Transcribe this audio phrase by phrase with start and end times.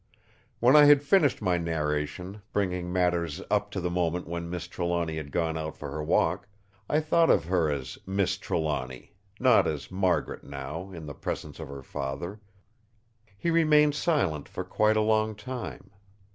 [0.59, 5.17] When I had finished my narration, bringing matters up to the moment when Miss Trelawny
[5.17, 10.43] had gone out for her walk—I thought of her as "Miss Trelawny," not as "Margaret"
[10.43, 12.41] now, in the presence of her father—he
[13.51, 15.91] remained silent for quite a long time.